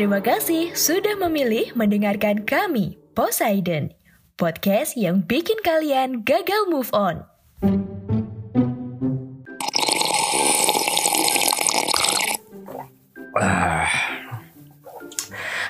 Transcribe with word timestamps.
Terima 0.00 0.24
kasih 0.24 0.72
sudah 0.72 1.12
memilih 1.28 1.76
mendengarkan 1.76 2.48
kami, 2.48 2.96
Poseidon. 3.12 3.92
Podcast 4.32 4.96
yang 4.96 5.20
bikin 5.28 5.60
kalian 5.60 6.24
gagal 6.24 6.72
move 6.72 6.88
on. 6.96 7.28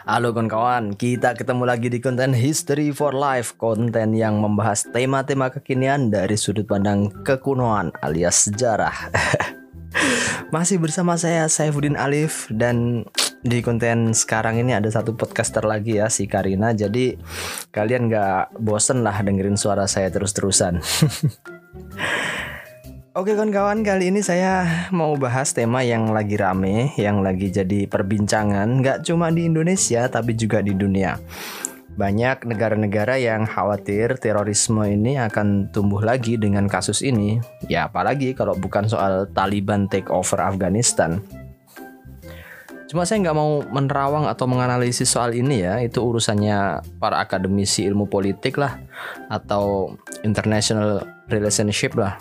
Halo 0.07 0.30
kawan-kawan, 0.30 0.95
kita 0.95 1.35
ketemu 1.35 1.66
lagi 1.66 1.91
di 1.91 1.99
konten 1.99 2.30
History 2.30 2.95
for 2.95 3.10
Life 3.10 3.59
Konten 3.59 4.15
yang 4.15 4.38
membahas 4.38 4.87
tema-tema 4.95 5.51
kekinian 5.51 6.15
dari 6.15 6.38
sudut 6.38 6.71
pandang 6.71 7.10
kekunoan 7.27 7.91
alias 7.99 8.47
sejarah 8.47 8.95
Masih 10.55 10.79
bersama 10.79 11.19
saya 11.19 11.51
Saifuddin 11.51 11.99
Alif 11.99 12.47
Dan 12.51 13.07
di 13.41 13.65
konten 13.65 14.12
sekarang 14.12 14.61
ini 14.61 14.77
ada 14.77 14.93
satu 14.93 15.17
podcaster 15.17 15.65
lagi 15.65 15.96
ya 15.96 16.13
si 16.13 16.29
Karina. 16.29 16.77
Jadi 16.77 17.16
kalian 17.73 18.13
gak 18.13 18.60
bosen 18.60 19.01
lah 19.01 19.16
dengerin 19.24 19.57
suara 19.57 19.88
saya 19.88 20.13
terus-terusan. 20.13 20.80
Oke 23.11 23.35
kawan-kawan 23.35 23.83
kali 23.83 24.15
ini 24.15 24.23
saya 24.23 24.87
mau 24.95 25.18
bahas 25.18 25.51
tema 25.51 25.83
yang 25.83 26.15
lagi 26.15 26.38
rame 26.38 26.95
Yang 26.95 27.16
lagi 27.18 27.49
jadi 27.51 27.80
perbincangan. 27.91 28.85
Gak 28.85 29.09
cuma 29.09 29.33
di 29.33 29.49
Indonesia 29.49 30.07
tapi 30.07 30.37
juga 30.37 30.61
di 30.61 30.77
dunia. 30.77 31.16
Banyak 31.91 32.46
negara-negara 32.46 33.18
yang 33.18 33.51
khawatir 33.51 34.15
terorisme 34.23 34.87
ini 34.87 35.18
akan 35.18 35.74
tumbuh 35.74 36.01
lagi 36.01 36.38
dengan 36.38 36.71
kasus 36.71 37.02
ini. 37.02 37.43
Ya 37.66 37.91
apalagi 37.91 38.33
kalau 38.33 38.55
bukan 38.55 38.87
soal 38.87 39.27
Taliban 39.35 39.91
take 39.91 40.09
over 40.09 40.38
Afghanistan 40.38 41.18
Cuma 42.91 43.07
saya 43.07 43.23
nggak 43.23 43.38
mau 43.38 43.63
menerawang 43.63 44.27
atau 44.27 44.51
menganalisis 44.51 45.07
soal 45.07 45.30
ini 45.38 45.63
ya 45.63 45.79
Itu 45.79 46.02
urusannya 46.02 46.83
para 46.99 47.23
akademisi 47.23 47.87
ilmu 47.87 48.10
politik 48.10 48.59
lah 48.59 48.83
Atau 49.30 49.95
international 50.27 51.07
relationship 51.30 51.95
lah 51.95 52.18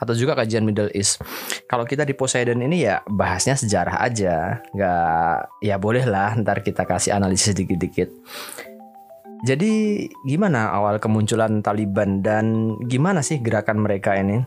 atau 0.00 0.16
juga 0.16 0.32
kajian 0.32 0.64
Middle 0.64 0.88
East. 0.96 1.20
Kalau 1.68 1.84
kita 1.84 2.08
di 2.08 2.16
Poseidon 2.16 2.64
ini 2.64 2.88
ya 2.88 3.04
bahasnya 3.04 3.52
sejarah 3.52 4.00
aja, 4.00 4.64
nggak 4.72 5.60
ya 5.60 5.76
boleh 5.76 6.08
lah 6.08 6.32
ntar 6.40 6.64
kita 6.64 6.88
kasih 6.88 7.12
analisis 7.12 7.52
dikit-dikit. 7.52 8.08
Jadi 9.44 10.04
gimana 10.24 10.72
awal 10.72 11.00
kemunculan 11.00 11.60
Taliban 11.64 12.20
dan 12.20 12.76
gimana 12.88 13.20
sih 13.20 13.40
gerakan 13.40 13.80
mereka 13.80 14.16
ini? 14.16 14.40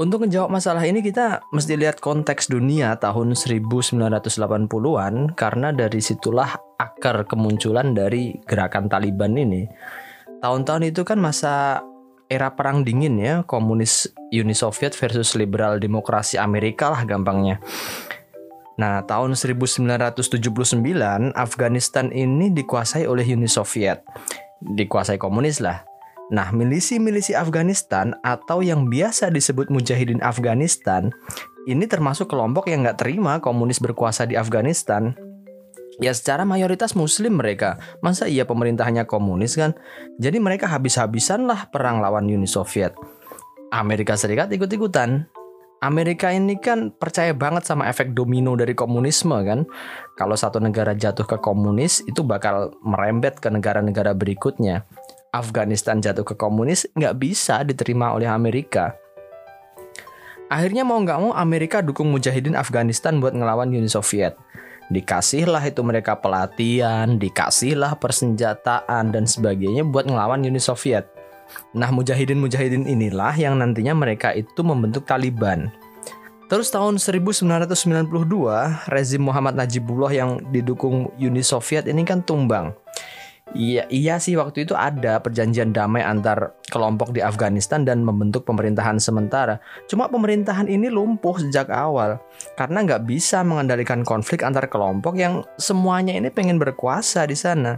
Untuk 0.00 0.24
menjawab 0.24 0.48
masalah 0.48 0.88
ini 0.88 1.04
kita 1.04 1.44
mesti 1.52 1.76
lihat 1.76 2.00
konteks 2.00 2.48
dunia 2.48 2.96
tahun 2.96 3.36
1980-an 3.36 5.36
karena 5.36 5.68
dari 5.68 6.00
situlah 6.00 6.56
akar 6.80 7.28
kemunculan 7.28 7.92
dari 7.92 8.32
gerakan 8.48 8.88
Taliban 8.88 9.36
ini. 9.36 9.68
Tahun-tahun 10.40 10.88
itu 10.88 11.04
kan 11.04 11.20
masa 11.20 11.84
era 12.32 12.56
perang 12.56 12.88
dingin 12.88 13.20
ya, 13.20 13.34
komunis 13.44 14.08
Uni 14.32 14.56
Soviet 14.56 14.96
versus 14.96 15.36
liberal 15.36 15.76
demokrasi 15.76 16.40
Amerika 16.40 16.88
lah 16.88 17.04
gampangnya. 17.04 17.60
Nah, 18.80 19.04
tahun 19.04 19.36
1979 19.36 21.36
Afghanistan 21.36 22.08
ini 22.08 22.48
dikuasai 22.48 23.04
oleh 23.04 23.28
Uni 23.36 23.44
Soviet. 23.44 24.00
Dikuasai 24.64 25.20
komunis 25.20 25.60
lah. 25.60 25.91
Nah, 26.30 26.54
milisi-milisi 26.54 27.34
Afghanistan 27.34 28.14
atau 28.22 28.62
yang 28.62 28.86
biasa 28.86 29.34
disebut 29.34 29.72
Mujahidin 29.72 30.22
Afghanistan 30.22 31.10
ini 31.66 31.86
termasuk 31.86 32.30
kelompok 32.30 32.70
yang 32.70 32.86
nggak 32.86 33.02
terima 33.02 33.38
komunis 33.38 33.78
berkuasa 33.78 34.26
di 34.26 34.38
Afghanistan. 34.38 35.14
Ya 36.00 36.10
secara 36.10 36.42
mayoritas 36.42 36.98
muslim 36.98 37.38
mereka. 37.38 37.78
Masa 38.02 38.26
iya 38.26 38.42
pemerintahnya 38.42 39.06
komunis 39.06 39.54
kan? 39.54 39.76
Jadi 40.18 40.42
mereka 40.42 40.66
habis-habisan 40.66 41.46
lah 41.46 41.70
perang 41.70 42.02
lawan 42.02 42.26
Uni 42.26 42.48
Soviet. 42.48 42.96
Amerika 43.70 44.18
Serikat 44.18 44.50
ikut-ikutan. 44.50 45.28
Amerika 45.82 46.30
ini 46.30 46.62
kan 46.62 46.94
percaya 46.94 47.34
banget 47.34 47.66
sama 47.66 47.90
efek 47.90 48.14
domino 48.14 48.54
dari 48.54 48.72
komunisme 48.72 49.34
kan? 49.42 49.66
Kalau 50.14 50.38
satu 50.38 50.62
negara 50.62 50.94
jatuh 50.94 51.26
ke 51.26 51.42
komunis 51.42 52.06
Itu 52.06 52.22
bakal 52.22 52.70
merembet 52.86 53.42
ke 53.42 53.50
negara-negara 53.50 54.14
berikutnya 54.14 54.86
Afghanistan 55.32 55.98
jatuh 55.98 56.22
ke 56.22 56.36
komunis 56.36 56.84
nggak 56.92 57.16
bisa 57.16 57.64
diterima 57.64 58.12
oleh 58.12 58.28
Amerika 58.28 58.94
Akhirnya 60.52 60.84
mau 60.84 61.00
nggak 61.00 61.16
mau 61.16 61.32
Amerika 61.32 61.80
dukung 61.80 62.12
mujahidin 62.12 62.52
Afghanistan 62.52 63.16
buat 63.16 63.32
ngelawan 63.32 63.72
Uni 63.72 63.88
Soviet 63.88 64.36
dikasihlah 64.92 65.64
itu 65.64 65.80
mereka 65.80 66.20
pelatihan, 66.20 67.16
dikasihlah 67.16 67.96
persenjataan 67.96 69.08
dan 69.08 69.24
sebagainya 69.24 69.88
buat 69.88 70.04
ngelawan 70.04 70.44
Uni 70.44 70.60
Soviet. 70.60 71.08
Nah, 71.72 71.88
mujahidin-mujahidin 71.92 72.88
inilah 72.88 73.32
yang 73.36 73.56
nantinya 73.60 73.96
mereka 73.96 74.32
itu 74.36 74.60
membentuk 74.60 75.08
Taliban. 75.08 75.72
Terus 76.48 76.68
tahun 76.68 77.00
1992, 77.00 78.12
rezim 78.92 79.22
Muhammad 79.24 79.56
Najibullah 79.56 80.12
yang 80.12 80.30
didukung 80.52 81.08
Uni 81.16 81.40
Soviet 81.40 81.88
ini 81.88 82.04
kan 82.04 82.20
tumbang. 82.20 82.76
Iya, 83.52 83.84
iya 83.92 84.16
sih 84.16 84.32
waktu 84.32 84.64
itu 84.64 84.72
ada 84.72 85.20
perjanjian 85.20 85.76
damai 85.76 86.00
antar 86.00 86.56
kelompok 86.72 87.12
di 87.12 87.20
Afghanistan 87.20 87.84
dan 87.84 88.00
membentuk 88.00 88.48
pemerintahan 88.48 88.96
sementara. 88.96 89.60
Cuma 89.92 90.08
pemerintahan 90.08 90.72
ini 90.72 90.88
lumpuh 90.88 91.36
sejak 91.36 91.68
awal 91.68 92.16
karena 92.56 92.80
nggak 92.80 93.04
bisa 93.04 93.44
mengendalikan 93.44 94.08
konflik 94.08 94.40
antar 94.40 94.72
kelompok 94.72 95.20
yang 95.20 95.44
semuanya 95.60 96.16
ini 96.16 96.32
pengen 96.32 96.56
berkuasa 96.56 97.28
di 97.28 97.36
sana. 97.36 97.76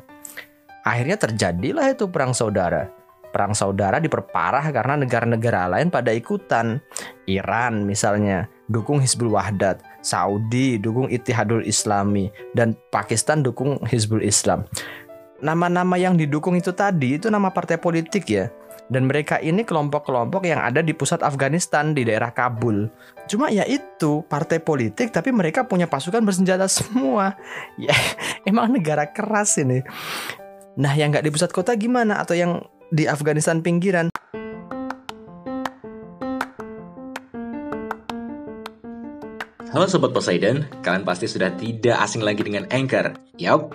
Akhirnya 0.87 1.19
terjadilah 1.19 1.91
itu 1.91 2.07
perang 2.07 2.31
saudara. 2.31 2.87
Perang 3.35 3.51
saudara 3.51 3.99
diperparah 3.99 4.71
karena 4.71 4.95
negara-negara 4.95 5.67
lain 5.67 5.91
pada 5.91 6.15
ikutan. 6.15 6.79
Iran 7.27 7.83
misalnya 7.83 8.47
dukung 8.71 9.03
Hizbul 9.03 9.35
Wahdat, 9.35 9.83
Saudi 10.07 10.79
dukung 10.79 11.11
Ittihadul 11.11 11.67
Islami, 11.67 12.31
dan 12.55 12.79
Pakistan 12.95 13.43
dukung 13.43 13.83
Hizbul 13.91 14.23
Islam 14.23 14.63
nama-nama 15.45 16.01
yang 16.01 16.17
didukung 16.17 16.57
itu 16.57 16.73
tadi 16.73 17.21
itu 17.21 17.29
nama 17.29 17.53
partai 17.53 17.77
politik 17.77 18.25
ya. 18.33 18.49
Dan 18.85 19.09
mereka 19.09 19.41
ini 19.41 19.65
kelompok-kelompok 19.65 20.45
yang 20.45 20.61
ada 20.61 20.85
di 20.85 20.93
pusat 20.93 21.25
Afghanistan 21.25 21.97
di 21.97 22.05
daerah 22.05 22.33
Kabul. 22.33 22.89
Cuma 23.29 23.49
ya 23.49 23.65
itu 23.65 24.25
partai 24.29 24.61
politik 24.61 25.13
tapi 25.13 25.33
mereka 25.33 25.65
punya 25.69 25.85
pasukan 25.85 26.25
bersenjata 26.25 26.65
semua. 26.69 27.37
Ya 27.77 27.93
emang 28.49 28.73
negara 28.73 29.05
keras 29.09 29.61
ini. 29.61 29.85
Nah 30.81 30.93
yang 30.97 31.13
nggak 31.13 31.25
di 31.29 31.33
pusat 31.33 31.53
kota 31.53 31.77
gimana 31.77 32.21
atau 32.25 32.33
yang 32.37 32.65
di 32.89 33.05
Afghanistan 33.05 33.61
pinggiran? 33.61 34.09
Halo 39.75 39.91
Sobat 39.91 40.15
Poseidon, 40.15 40.71
kalian 40.87 41.03
pasti 41.03 41.27
sudah 41.27 41.51
tidak 41.59 41.99
asing 41.99 42.23
lagi 42.23 42.47
dengan 42.47 42.63
Anchor. 42.71 43.11
Yap, 43.43 43.75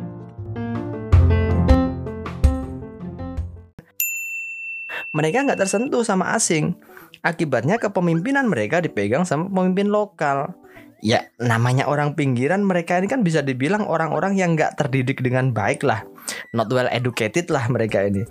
Mereka 5.11 5.43
nggak 5.43 5.59
tersentuh 5.59 6.03
sama 6.03 6.35
asing. 6.35 6.75
Akibatnya 7.21 7.77
kepemimpinan 7.77 8.47
mereka 8.47 8.81
dipegang 8.81 9.27
sama 9.27 9.47
pemimpin 9.51 9.91
lokal. 9.91 10.55
ya 11.01 11.25
namanya 11.41 11.89
orang 11.89 12.13
pinggiran 12.13 12.61
mereka 12.61 13.01
ini 13.01 13.09
kan 13.09 13.25
bisa 13.25 13.41
dibilang 13.41 13.89
orang-orang 13.89 14.37
yang 14.37 14.53
nggak 14.53 14.77
terdidik 14.77 15.17
dengan 15.25 15.49
baik 15.49 15.81
lah 15.81 16.05
not 16.53 16.69
well 16.69 16.85
educated 16.93 17.49
lah 17.49 17.65
mereka 17.73 18.05
ini 18.05 18.21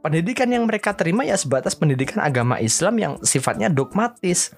pendidikan 0.00 0.48
yang 0.48 0.64
mereka 0.64 0.96
terima 0.96 1.28
ya 1.28 1.36
sebatas 1.36 1.76
pendidikan 1.76 2.24
agama 2.24 2.56
Islam 2.56 2.96
yang 2.96 3.12
sifatnya 3.20 3.68
dogmatis 3.68 4.56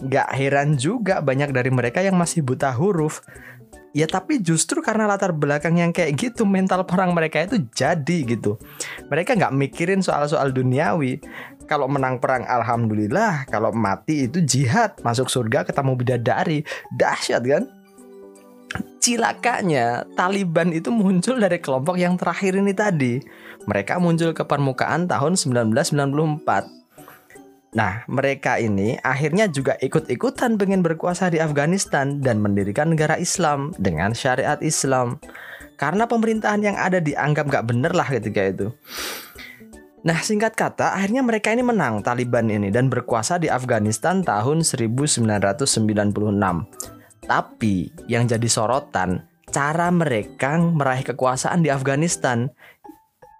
nggak 0.00 0.28
heran 0.32 0.78
juga 0.78 1.18
banyak 1.18 1.50
dari 1.50 1.74
mereka 1.74 1.98
yang 1.98 2.14
masih 2.14 2.46
buta 2.46 2.70
huruf 2.72 3.20
Ya 3.90 4.06
tapi 4.06 4.38
justru 4.38 4.78
karena 4.78 5.10
latar 5.10 5.34
belakang 5.34 5.82
yang 5.82 5.90
kayak 5.90 6.14
gitu 6.14 6.46
mental 6.46 6.86
perang 6.86 7.10
mereka 7.10 7.42
itu 7.42 7.58
jadi 7.74 8.18
gitu. 8.22 8.54
Mereka 9.10 9.34
nggak 9.34 9.54
mikirin 9.54 9.98
soal-soal 9.98 10.54
duniawi. 10.54 11.18
Kalau 11.66 11.90
menang 11.90 12.22
perang 12.22 12.46
alhamdulillah, 12.46 13.46
kalau 13.50 13.70
mati 13.70 14.30
itu 14.30 14.42
jihad, 14.42 14.98
masuk 15.02 15.30
surga 15.30 15.66
ketemu 15.66 15.92
bidadari. 15.98 16.58
Dahsyat 16.94 17.42
kan? 17.46 17.64
Cilakanya 19.02 20.06
Taliban 20.14 20.70
itu 20.70 20.94
muncul 20.94 21.42
dari 21.42 21.58
kelompok 21.58 21.98
yang 21.98 22.14
terakhir 22.14 22.54
ini 22.58 22.70
tadi. 22.70 23.18
Mereka 23.66 23.98
muncul 23.98 24.30
ke 24.30 24.46
permukaan 24.46 25.10
tahun 25.10 25.34
1994 25.34 26.79
Nah, 27.70 28.02
mereka 28.10 28.58
ini 28.58 28.98
akhirnya 28.98 29.46
juga 29.46 29.78
ikut-ikutan 29.78 30.58
pengen 30.58 30.82
berkuasa 30.82 31.30
di 31.30 31.38
Afghanistan 31.38 32.18
dan 32.18 32.42
mendirikan 32.42 32.90
negara 32.90 33.14
Islam 33.14 33.70
dengan 33.78 34.10
syariat 34.10 34.58
Islam. 34.58 35.22
Karena 35.78 36.10
pemerintahan 36.10 36.60
yang 36.66 36.74
ada 36.74 36.98
dianggap 36.98 37.46
gak 37.46 37.66
bener 37.70 37.94
lah 37.94 38.10
ketika 38.10 38.42
itu. 38.42 38.66
Nah, 40.02 40.18
singkat 40.18 40.56
kata, 40.58 40.96
akhirnya 40.96 41.22
mereka 41.22 41.52
ini 41.54 41.62
menang 41.62 42.02
Taliban 42.02 42.50
ini 42.50 42.72
dan 42.74 42.90
berkuasa 42.90 43.38
di 43.38 43.46
Afghanistan 43.46 44.24
tahun 44.26 44.66
1996. 44.66 45.70
Tapi 47.28 47.76
yang 48.10 48.26
jadi 48.26 48.48
sorotan, 48.50 49.30
cara 49.54 49.92
mereka 49.94 50.58
meraih 50.58 51.04
kekuasaan 51.06 51.62
di 51.62 51.70
Afghanistan 51.70 52.50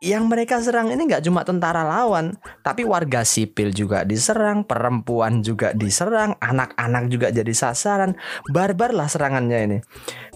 yang 0.01 0.33
mereka 0.33 0.57
serang 0.65 0.89
ini 0.89 1.05
nggak 1.05 1.29
cuma 1.29 1.45
tentara 1.45 1.85
lawan, 1.85 2.33
tapi 2.65 2.89
warga 2.89 3.21
sipil 3.21 3.69
juga 3.69 4.01
diserang, 4.01 4.65
perempuan 4.65 5.45
juga 5.45 5.77
diserang, 5.77 6.41
anak-anak 6.41 7.13
juga 7.13 7.29
jadi 7.29 7.53
sasaran, 7.53 8.17
barbar 8.49 8.97
lah 8.97 9.13
serangannya 9.13 9.59
ini. 9.69 9.79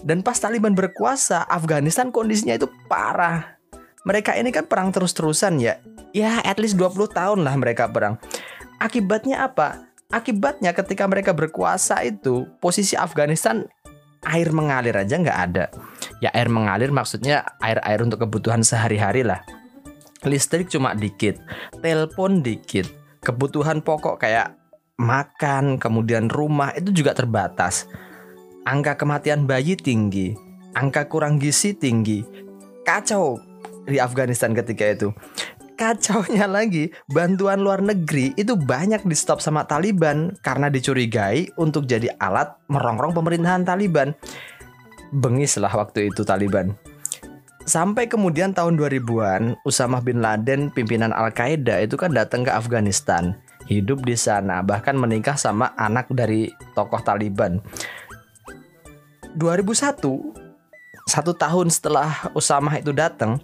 Dan 0.05 0.21
pas 0.21 0.37
Taliban 0.37 0.77
berkuasa, 0.77 1.49
Afghanistan 1.49 2.13
kondisinya 2.13 2.53
itu 2.53 2.69
parah. 2.85 3.57
Mereka 4.05 4.37
ini 4.37 4.53
kan 4.53 4.69
perang 4.69 4.93
terus-terusan 4.93 5.57
ya, 5.57 5.81
ya 6.13 6.45
at 6.45 6.61
least 6.61 6.77
20 6.77 7.09
tahun 7.09 7.41
lah 7.41 7.57
mereka 7.57 7.89
perang. 7.89 8.21
Akibatnya 8.77 9.49
apa? 9.49 9.81
Akibatnya 10.13 10.77
ketika 10.77 11.09
mereka 11.09 11.33
berkuasa 11.33 12.05
itu, 12.05 12.45
posisi 12.61 12.93
Afghanistan 12.93 13.65
air 14.29 14.53
mengalir 14.53 14.93
aja 14.93 15.17
nggak 15.17 15.39
ada. 15.49 15.73
Ya 16.21 16.29
air 16.37 16.53
mengalir 16.53 16.93
maksudnya 16.93 17.49
air-air 17.57 18.05
untuk 18.05 18.21
kebutuhan 18.29 18.61
sehari-hari 18.61 19.25
lah 19.25 19.41
listrik 20.25 20.67
cuma 20.67 20.97
dikit, 20.97 21.39
telepon 21.79 22.41
dikit, 22.41 22.89
kebutuhan 23.21 23.81
pokok 23.85 24.21
kayak 24.21 24.57
makan, 24.97 25.77
kemudian 25.77 26.27
rumah 26.27 26.73
itu 26.75 26.91
juga 26.91 27.13
terbatas. 27.13 27.87
Angka 28.65 28.97
kematian 28.97 29.45
bayi 29.45 29.77
tinggi, 29.77 30.33
angka 30.73 31.05
kurang 31.05 31.37
gizi 31.37 31.77
tinggi. 31.77 32.25
Kacau 32.85 33.37
di 33.85 34.01
Afghanistan 34.01 34.53
ketika 34.53 34.85
itu. 34.89 35.09
Kacaunya 35.75 36.47
lagi, 36.47 36.87
bantuan 37.11 37.59
luar 37.59 37.83
negeri 37.83 38.31
itu 38.39 38.55
banyak 38.55 39.03
di 39.03 39.11
stop 39.11 39.43
sama 39.43 39.67
Taliban 39.67 40.31
karena 40.39 40.71
dicurigai 40.71 41.51
untuk 41.59 41.83
jadi 41.83 42.15
alat 42.15 42.55
merongrong 42.71 43.11
pemerintahan 43.11 43.67
Taliban. 43.67 44.15
Bengislah 45.11 45.75
waktu 45.75 46.15
itu 46.15 46.23
Taliban. 46.23 46.79
Sampai 47.65 48.05
kemudian 48.05 48.53
tahun 48.53 48.77
2000-an, 48.77 49.57
Usama 49.65 49.97
bin 49.97 50.21
Laden, 50.21 50.69
pimpinan 50.69 51.09
Al-Qaeda 51.09 51.81
itu 51.81 51.97
kan 51.97 52.13
datang 52.13 52.45
ke 52.45 52.53
Afghanistan, 52.53 53.33
hidup 53.65 54.05
di 54.05 54.13
sana, 54.13 54.61
bahkan 54.61 54.93
menikah 54.93 55.33
sama 55.33 55.73
anak 55.73 56.05
dari 56.13 56.53
tokoh 56.77 57.01
Taliban. 57.01 57.57
2001, 59.33 59.97
satu 61.09 61.31
tahun 61.33 61.73
setelah 61.73 62.29
Usama 62.37 62.77
itu 62.77 62.93
datang, 62.93 63.41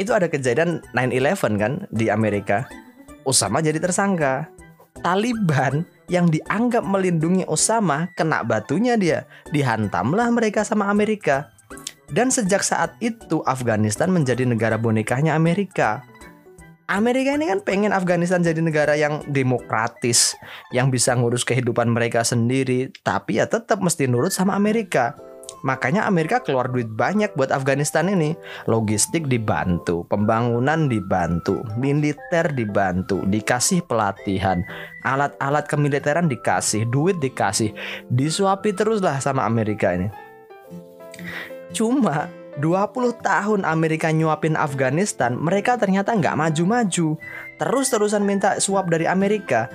itu 0.00 0.16
ada 0.16 0.32
kejadian 0.32 0.80
9/11 0.96 1.60
kan 1.60 1.72
di 1.92 2.08
Amerika. 2.08 2.64
Usama 3.28 3.60
jadi 3.60 3.76
tersangka. 3.84 4.48
Taliban 5.04 5.84
yang 6.08 6.32
dianggap 6.32 6.82
melindungi 6.88 7.44
Osama 7.44 8.08
kena 8.16 8.40
batunya 8.42 8.96
dia. 8.96 9.28
Dihantamlah 9.52 10.32
mereka 10.32 10.64
sama 10.64 10.88
Amerika. 10.88 11.52
Dan 12.08 12.32
sejak 12.32 12.64
saat 12.64 12.96
itu 13.04 13.44
Afghanistan 13.44 14.08
menjadi 14.08 14.48
negara 14.48 14.80
bonekanya 14.80 15.36
Amerika. 15.36 16.00
Amerika 16.88 17.36
ini 17.36 17.52
kan 17.52 17.60
pengen 17.60 17.92
Afghanistan 17.92 18.40
jadi 18.40 18.64
negara 18.64 18.96
yang 18.96 19.20
demokratis, 19.28 20.32
yang 20.72 20.88
bisa 20.88 21.12
ngurus 21.12 21.44
kehidupan 21.44 21.92
mereka 21.92 22.24
sendiri, 22.24 22.88
tapi 23.04 23.36
ya 23.36 23.44
tetap 23.44 23.84
mesti 23.84 24.08
nurut 24.08 24.32
sama 24.32 24.56
Amerika. 24.56 25.12
Makanya 25.68 26.08
Amerika 26.08 26.40
keluar 26.40 26.70
duit 26.72 26.88
banyak 26.88 27.34
buat 27.36 27.52
Afghanistan 27.52 28.08
ini. 28.08 28.32
Logistik 28.64 29.28
dibantu, 29.28 30.08
pembangunan 30.08 30.88
dibantu, 30.88 31.60
militer 31.76 32.56
dibantu, 32.56 33.20
dikasih 33.28 33.84
pelatihan, 33.84 34.64
alat-alat 35.04 35.68
kemiliteran 35.68 36.24
dikasih, 36.30 36.88
duit 36.88 37.20
dikasih, 37.20 37.74
disuapi 38.08 38.72
teruslah 38.72 39.20
sama 39.20 39.44
Amerika 39.44 39.92
ini. 39.92 40.08
Cuma 41.72 42.28
20 42.58 43.22
tahun 43.22 43.62
Amerika 43.62 44.10
nyuapin 44.10 44.58
Afghanistan, 44.58 45.38
mereka 45.38 45.78
ternyata 45.78 46.10
nggak 46.16 46.34
maju-maju. 46.34 47.14
Terus-terusan 47.60 48.26
minta 48.26 48.58
suap 48.58 48.90
dari 48.90 49.06
Amerika. 49.06 49.70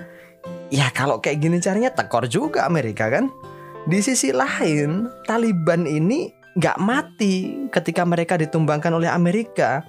Ya 0.68 0.92
kalau 0.92 1.24
kayak 1.24 1.40
gini 1.40 1.63
caranya 1.63 1.95
tekor 1.95 2.28
juga 2.28 2.68
Amerika 2.68 3.07
kan. 3.07 3.31
Di 3.88 4.00
sisi 4.00 4.31
lain, 4.31 5.07
Taliban 5.28 5.88
ini 5.88 6.31
nggak 6.56 6.78
mati 6.80 7.68
ketika 7.72 8.04
mereka 8.04 8.36
ditumbangkan 8.36 8.94
oleh 8.95 9.12
Amerika. 9.12 9.84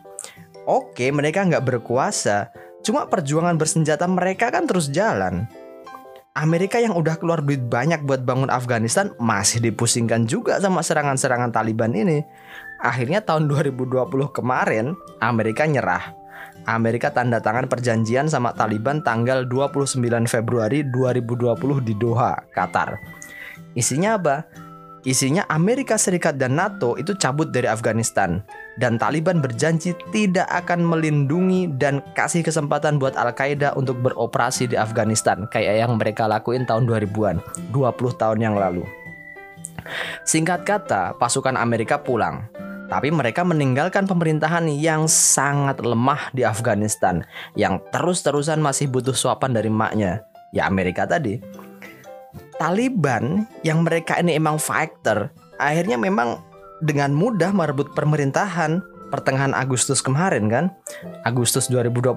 Oke, 0.65 1.13
mereka 1.13 1.45
nggak 1.45 1.67
berkuasa, 1.67 2.49
cuma 2.81 3.05
perjuangan 3.05 3.61
bersenjata 3.61 4.09
mereka 4.09 4.49
kan 4.49 4.65
terus 4.65 4.89
jalan. 4.89 5.45
Amerika 6.35 6.83
yang 6.83 6.99
udah 6.99 7.15
keluar 7.15 7.47
duit 7.47 7.63
banyak 7.71 8.03
buat 8.11 8.27
bangun 8.27 8.51
Afghanistan 8.51 9.15
masih 9.23 9.63
dipusingkan 9.63 10.27
juga 10.27 10.59
sama 10.59 10.83
serangan-serangan 10.83 11.55
Taliban 11.55 11.95
ini. 11.95 12.27
Akhirnya 12.83 13.23
tahun 13.23 13.47
2020 13.47 14.11
kemarin 14.35 14.99
Amerika 15.23 15.63
nyerah. 15.63 16.11
Amerika 16.67 17.15
tanda 17.15 17.39
tangan 17.39 17.71
perjanjian 17.71 18.27
sama 18.27 18.51
Taliban 18.51 18.99
tanggal 19.07 19.47
29 19.47 20.03
Februari 20.27 20.83
2020 20.83 21.55
di 21.87 21.95
Doha, 21.95 22.35
Qatar. 22.51 22.99
Isinya 23.79 24.19
apa? 24.19 24.43
Isinya 25.07 25.47
Amerika 25.47 25.95
Serikat 25.95 26.35
dan 26.35 26.59
NATO 26.59 26.99
itu 26.99 27.15
cabut 27.15 27.55
dari 27.55 27.71
Afghanistan 27.71 28.43
dan 28.79 28.99
Taliban 28.99 29.39
berjanji 29.39 29.95
tidak 30.11 30.47
akan 30.51 30.83
melindungi 30.83 31.71
dan 31.79 32.03
kasih 32.19 32.43
kesempatan 32.43 32.99
buat 32.99 33.15
Al-Qaeda 33.15 33.79
untuk 33.79 33.99
beroperasi 34.03 34.71
di 34.71 34.77
Afghanistan 34.79 35.47
kayak 35.51 35.87
yang 35.87 35.93
mereka 35.95 36.27
lakuin 36.27 36.67
tahun 36.67 36.91
2000-an, 36.91 37.39
20 37.71 38.21
tahun 38.21 38.39
yang 38.43 38.55
lalu. 38.59 38.83
Singkat 40.25 40.65
kata, 40.65 41.15
pasukan 41.21 41.55
Amerika 41.55 42.01
pulang. 42.01 42.49
Tapi 42.85 43.09
mereka 43.09 43.43
meninggalkan 43.43 44.05
pemerintahan 44.05 44.69
yang 44.69 45.09
sangat 45.09 45.81
lemah 45.81 46.31
di 46.37 46.45
Afghanistan 46.45 47.25
yang 47.57 47.81
terus-terusan 47.91 48.61
masih 48.61 48.93
butuh 48.93 49.17
suapan 49.17 49.57
dari 49.57 49.73
maknya, 49.73 50.21
ya 50.53 50.69
Amerika 50.69 51.09
tadi. 51.09 51.41
Taliban 52.61 53.51
yang 53.67 53.83
mereka 53.83 54.21
ini 54.21 54.39
emang 54.39 54.63
fighter 54.63 55.33
akhirnya 55.59 55.99
memang 55.99 56.43
dengan 56.85 57.17
mudah 57.17 57.49
merebut 57.57 57.97
pemerintahan 57.97 58.85
pertengahan 59.09 59.57
Agustus 59.57 60.05
kemarin 60.05 60.53
kan 60.53 60.69
Agustus 61.25 61.73
2021 61.73 62.13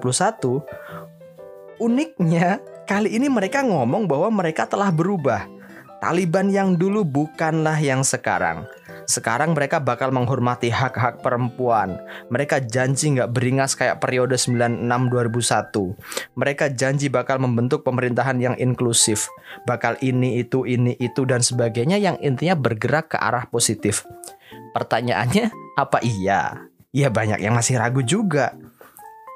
uniknya 1.80 2.60
kali 2.84 3.16
ini 3.16 3.32
mereka 3.32 3.64
ngomong 3.64 4.04
bahwa 4.04 4.28
mereka 4.28 4.68
telah 4.68 4.92
berubah 4.92 5.48
Taliban 5.98 6.52
yang 6.52 6.76
dulu 6.76 7.02
bukanlah 7.02 7.80
yang 7.80 8.04
sekarang 8.04 8.68
sekarang 9.08 9.56
mereka 9.56 9.80
bakal 9.80 10.12
menghormati 10.12 10.68
hak-hak 10.68 11.24
perempuan. 11.24 11.96
Mereka 12.28 12.68
janji 12.68 13.16
nggak 13.16 13.32
beringas 13.32 13.72
kayak 13.72 14.04
periode 14.04 14.36
96-2001. 14.36 16.36
Mereka 16.36 16.76
janji 16.76 17.08
bakal 17.08 17.40
membentuk 17.40 17.88
pemerintahan 17.88 18.36
yang 18.36 18.52
inklusif. 18.60 19.32
Bakal 19.64 19.96
ini, 20.04 20.44
itu, 20.44 20.68
ini, 20.68 20.92
itu, 21.00 21.24
dan 21.24 21.40
sebagainya 21.40 21.96
yang 21.96 22.20
intinya 22.20 22.52
bergerak 22.52 23.16
ke 23.16 23.18
arah 23.18 23.48
positif. 23.48 24.04
Pertanyaannya, 24.74 25.76
apa 25.76 25.98
iya? 26.04 26.68
Ya 26.92 27.08
banyak 27.12 27.40
yang 27.40 27.54
masih 27.54 27.76
ragu 27.76 28.00
juga. 28.00 28.56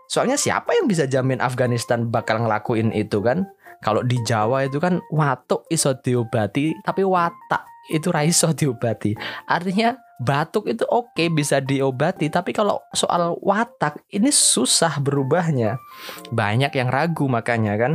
Soalnya 0.08 0.36
siapa 0.36 0.76
yang 0.76 0.88
bisa 0.88 1.08
jamin 1.08 1.40
Afghanistan 1.40 2.08
bakal 2.08 2.44
ngelakuin 2.44 2.92
itu 2.92 3.24
kan? 3.24 3.48
Kalau 3.82 4.06
di 4.06 4.20
Jawa 4.22 4.62
itu 4.68 4.78
kan 4.78 5.02
watuk 5.10 5.66
iso 5.66 5.96
diobati, 5.96 6.70
tapi 6.86 7.02
watak 7.02 7.66
itu 7.90 8.14
raiso 8.14 8.54
diobati. 8.54 9.16
Artinya 9.50 9.98
batuk 10.22 10.70
itu 10.70 10.86
oke 10.86 11.26
bisa 11.34 11.58
diobati, 11.58 12.30
tapi 12.30 12.54
kalau 12.54 12.78
soal 12.94 13.34
watak 13.42 14.06
ini 14.14 14.30
susah 14.30 15.02
berubahnya. 15.02 15.82
Banyak 16.30 16.70
yang 16.78 16.94
ragu 16.94 17.26
makanya 17.26 17.74
kan. 17.74 17.92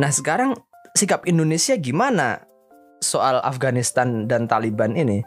Nah 0.00 0.08
sekarang 0.08 0.56
sikap 0.96 1.28
Indonesia 1.28 1.76
gimana 1.76 2.46
soal 3.04 3.44
Afghanistan 3.44 4.24
dan 4.24 4.48
Taliban 4.48 4.96
ini? 4.96 5.20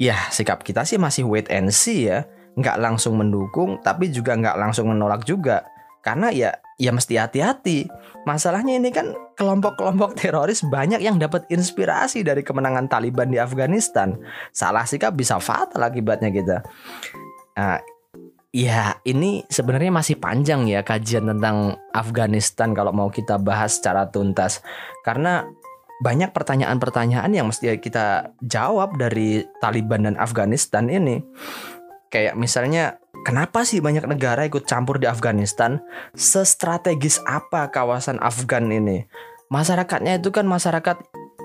Ya 0.00 0.16
sikap 0.32 0.64
kita 0.64 0.88
sih 0.88 0.96
masih 0.96 1.28
wait 1.28 1.52
and 1.52 1.68
see 1.68 2.08
ya. 2.08 2.24
Nggak 2.56 2.80
langsung 2.80 3.20
mendukung 3.20 3.76
tapi 3.84 4.08
juga 4.08 4.32
nggak 4.32 4.56
langsung 4.56 4.88
menolak 4.88 5.28
juga. 5.28 5.68
Karena 6.00 6.32
ya 6.32 6.56
ya 6.80 6.96
mesti 6.96 7.20
hati-hati. 7.20 7.84
Masalahnya 8.24 8.80
ini 8.80 8.88
kan 8.88 9.12
kelompok-kelompok 9.36 10.16
teroris 10.16 10.64
banyak 10.64 11.04
yang 11.04 11.20
dapat 11.20 11.44
inspirasi 11.52 12.24
dari 12.24 12.40
kemenangan 12.40 12.88
Taliban 12.88 13.28
di 13.28 13.36
Afghanistan. 13.36 14.16
Salah 14.56 14.88
sikap 14.88 15.12
bisa 15.12 15.36
fatal 15.36 15.84
akibatnya 15.84 16.32
kita. 16.32 16.64
Nah, 17.60 17.76
ya 18.50 18.96
ini 19.04 19.44
sebenarnya 19.46 19.92
masih 19.92 20.16
panjang 20.16 20.64
ya 20.64 20.80
kajian 20.80 21.28
tentang 21.28 21.76
Afghanistan 21.92 22.72
kalau 22.72 22.96
mau 22.96 23.12
kita 23.12 23.36
bahas 23.36 23.76
secara 23.76 24.08
tuntas. 24.08 24.64
Karena 25.04 25.44
banyak 26.00 26.32
pertanyaan-pertanyaan 26.32 27.30
yang 27.32 27.48
mesti 27.48 27.76
kita 27.76 28.32
jawab 28.40 28.96
dari 28.96 29.44
Taliban 29.60 30.08
dan 30.08 30.16
Afghanistan 30.16 30.88
ini 30.88 31.20
Kayak 32.10 32.34
misalnya 32.34 32.98
kenapa 33.22 33.62
sih 33.62 33.78
banyak 33.78 34.02
negara 34.10 34.42
ikut 34.42 34.66
campur 34.66 34.98
di 34.98 35.06
Afghanistan? 35.06 35.78
Sestrategis 36.18 37.22
apa 37.22 37.70
kawasan 37.70 38.18
Afgan 38.18 38.66
ini? 38.66 39.06
Masyarakatnya 39.46 40.18
itu 40.18 40.34
kan 40.34 40.42
masyarakat 40.50 40.98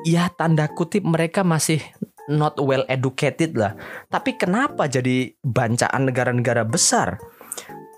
ya 0.09 0.25
tanda 0.33 0.65
kutip 0.73 1.05
mereka 1.05 1.45
masih 1.45 1.85
not 2.25 2.57
well 2.57 2.81
educated 2.89 3.53
lah. 3.53 3.77
Tapi 4.09 4.41
kenapa 4.41 4.89
jadi 4.89 5.37
bancaan 5.45 6.09
negara-negara 6.09 6.65
besar? 6.65 7.21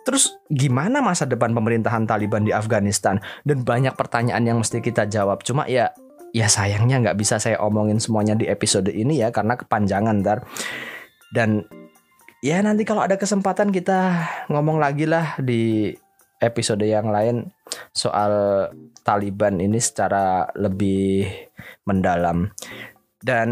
Terus 0.03 0.35
gimana 0.51 0.99
masa 0.99 1.23
depan 1.23 1.55
pemerintahan 1.55 2.03
Taliban 2.03 2.43
di 2.43 2.51
Afghanistan? 2.51 3.23
Dan 3.47 3.63
banyak 3.63 3.95
pertanyaan 3.95 4.43
yang 4.43 4.59
mesti 4.59 4.83
kita 4.83 5.07
jawab. 5.07 5.43
Cuma 5.47 5.67
ya 5.71 5.95
ya 6.35 6.47
sayangnya 6.51 6.99
nggak 7.03 7.17
bisa 7.19 7.39
saya 7.39 7.59
omongin 7.63 7.99
semuanya 8.01 8.35
di 8.35 8.47
episode 8.47 8.91
ini 8.91 9.21
ya 9.23 9.31
karena 9.31 9.55
kepanjangan 9.55 10.23
ntar. 10.23 10.47
Dan 11.31 11.63
ya 12.39 12.63
nanti 12.63 12.87
kalau 12.87 13.03
ada 13.03 13.19
kesempatan 13.19 13.71
kita 13.71 14.27
ngomong 14.47 14.79
lagi 14.79 15.03
lah 15.07 15.35
di 15.39 15.91
episode 16.37 16.85
yang 16.85 17.09
lain 17.09 17.49
soal 17.91 18.67
Taliban 19.01 19.57
ini 19.57 19.81
secara 19.81 20.45
lebih 20.53 21.25
mendalam 21.89 22.53
dan 23.23 23.49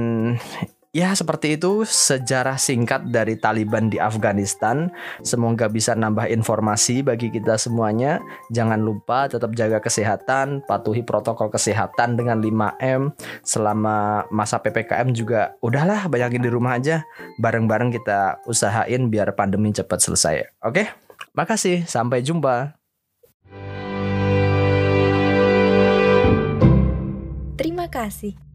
Ya, 0.96 1.12
seperti 1.12 1.60
itu 1.60 1.84
sejarah 1.84 2.56
singkat 2.56 3.12
dari 3.12 3.36
Taliban 3.36 3.92
di 3.92 4.00
Afghanistan. 4.00 4.88
Semoga 5.28 5.68
bisa 5.68 5.92
nambah 5.92 6.32
informasi 6.32 7.04
bagi 7.04 7.28
kita 7.28 7.60
semuanya. 7.60 8.24
Jangan 8.56 8.80
lupa 8.80 9.28
tetap 9.28 9.52
jaga 9.60 9.84
kesehatan, 9.84 10.64
patuhi 10.64 11.04
protokol 11.04 11.52
kesehatan 11.52 12.16
dengan 12.16 12.40
5M. 12.40 13.12
Selama 13.44 14.24
masa 14.32 14.64
PPKM 14.64 15.12
juga 15.12 15.60
udahlah 15.60 16.08
bayangin 16.08 16.40
di 16.40 16.48
rumah 16.48 16.80
aja. 16.80 17.04
Bareng-bareng 17.44 17.92
kita 17.92 18.40
usahain 18.48 19.12
biar 19.12 19.36
pandemi 19.36 19.76
cepat 19.76 20.00
selesai. 20.00 20.48
Oke? 20.64 20.88
Makasih, 21.36 21.84
sampai 21.84 22.24
jumpa. 22.24 22.72
Terima 27.60 27.92
kasih. 27.92 28.55